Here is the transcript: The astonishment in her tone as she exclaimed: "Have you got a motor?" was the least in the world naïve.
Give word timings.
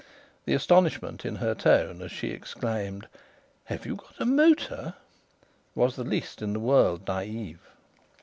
The 0.45 0.55
astonishment 0.55 1.25
in 1.25 1.35
her 1.35 1.53
tone 1.53 2.01
as 2.01 2.11
she 2.11 2.31
exclaimed: 2.31 3.07
"Have 3.65 3.85
you 3.85 3.97
got 3.97 4.19
a 4.19 4.25
motor?" 4.25 4.95
was 5.75 5.95
the 5.95 6.03
least 6.03 6.41
in 6.41 6.53
the 6.53 6.59
world 6.59 7.05
naïve. 7.05 7.59